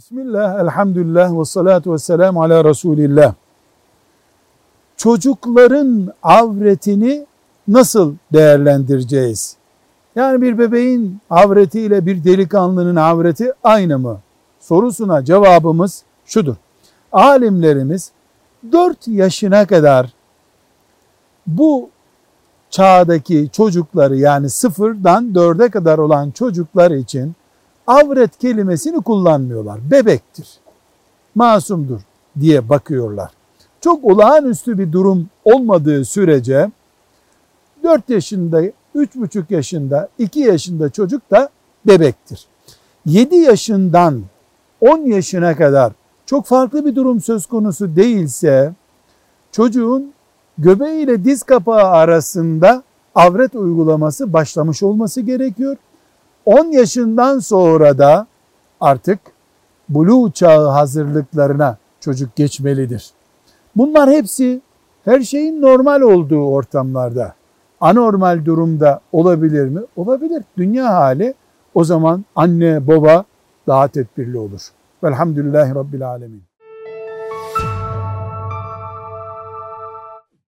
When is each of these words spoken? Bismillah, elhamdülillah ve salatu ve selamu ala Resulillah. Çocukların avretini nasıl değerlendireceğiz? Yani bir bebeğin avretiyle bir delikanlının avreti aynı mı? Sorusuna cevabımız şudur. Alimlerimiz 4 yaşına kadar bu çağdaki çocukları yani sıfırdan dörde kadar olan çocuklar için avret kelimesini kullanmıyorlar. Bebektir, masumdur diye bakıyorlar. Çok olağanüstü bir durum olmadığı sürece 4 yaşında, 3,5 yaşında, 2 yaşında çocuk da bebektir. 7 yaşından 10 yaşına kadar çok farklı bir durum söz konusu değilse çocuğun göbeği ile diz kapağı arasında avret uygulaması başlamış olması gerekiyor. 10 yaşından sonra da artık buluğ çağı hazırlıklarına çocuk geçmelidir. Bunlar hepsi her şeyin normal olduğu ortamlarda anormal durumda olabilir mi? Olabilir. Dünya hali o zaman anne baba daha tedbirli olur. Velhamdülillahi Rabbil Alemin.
Bismillah, 0.00 0.60
elhamdülillah 0.60 1.38
ve 1.40 1.44
salatu 1.44 1.92
ve 1.92 1.98
selamu 1.98 2.42
ala 2.42 2.64
Resulillah. 2.64 3.34
Çocukların 4.96 6.12
avretini 6.22 7.26
nasıl 7.68 8.14
değerlendireceğiz? 8.32 9.56
Yani 10.16 10.42
bir 10.42 10.58
bebeğin 10.58 11.20
avretiyle 11.30 12.06
bir 12.06 12.24
delikanlının 12.24 12.96
avreti 12.96 13.52
aynı 13.64 13.98
mı? 13.98 14.20
Sorusuna 14.60 15.24
cevabımız 15.24 16.02
şudur. 16.24 16.56
Alimlerimiz 17.12 18.10
4 18.72 19.08
yaşına 19.08 19.66
kadar 19.66 20.12
bu 21.46 21.90
çağdaki 22.70 23.48
çocukları 23.52 24.16
yani 24.16 24.50
sıfırdan 24.50 25.34
dörde 25.34 25.70
kadar 25.70 25.98
olan 25.98 26.30
çocuklar 26.30 26.90
için 26.90 27.34
avret 27.90 28.38
kelimesini 28.38 29.02
kullanmıyorlar. 29.02 29.90
Bebektir, 29.90 30.48
masumdur 31.34 32.00
diye 32.40 32.68
bakıyorlar. 32.68 33.30
Çok 33.80 34.04
olağanüstü 34.04 34.78
bir 34.78 34.92
durum 34.92 35.28
olmadığı 35.44 36.04
sürece 36.04 36.70
4 37.82 38.10
yaşında, 38.10 38.62
3,5 38.94 39.44
yaşında, 39.50 40.08
2 40.18 40.40
yaşında 40.40 40.90
çocuk 40.90 41.30
da 41.30 41.48
bebektir. 41.86 42.46
7 43.06 43.36
yaşından 43.36 44.22
10 44.80 44.98
yaşına 44.98 45.56
kadar 45.56 45.92
çok 46.26 46.46
farklı 46.46 46.86
bir 46.86 46.96
durum 46.96 47.20
söz 47.20 47.46
konusu 47.46 47.96
değilse 47.96 48.72
çocuğun 49.52 50.12
göbeği 50.58 51.04
ile 51.04 51.24
diz 51.24 51.42
kapağı 51.42 51.84
arasında 51.84 52.82
avret 53.14 53.54
uygulaması 53.54 54.32
başlamış 54.32 54.82
olması 54.82 55.20
gerekiyor. 55.20 55.76
10 56.46 56.64
yaşından 56.64 57.38
sonra 57.38 57.98
da 57.98 58.26
artık 58.80 59.20
buluğ 59.88 60.32
çağı 60.32 60.68
hazırlıklarına 60.68 61.78
çocuk 62.00 62.36
geçmelidir. 62.36 63.10
Bunlar 63.76 64.10
hepsi 64.10 64.60
her 65.04 65.20
şeyin 65.20 65.62
normal 65.62 66.00
olduğu 66.00 66.44
ortamlarda 66.46 67.34
anormal 67.80 68.44
durumda 68.44 69.00
olabilir 69.12 69.68
mi? 69.68 69.80
Olabilir. 69.96 70.42
Dünya 70.56 70.94
hali 70.94 71.34
o 71.74 71.84
zaman 71.84 72.24
anne 72.36 72.86
baba 72.86 73.24
daha 73.66 73.88
tedbirli 73.88 74.38
olur. 74.38 74.60
Velhamdülillahi 75.04 75.74
Rabbil 75.74 76.08
Alemin. 76.08 76.49